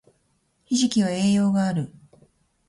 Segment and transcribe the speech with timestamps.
[0.65, 1.93] ひじきは栄養がある